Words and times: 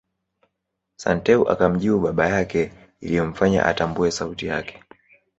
Santeu 0.97 1.47
akamjibu 1.49 1.99
baba 1.99 2.27
yake 2.27 2.71
iliyomfanya 2.99 3.65
atambue 3.65 4.11
sauti 4.11 4.45
yake 4.47 4.83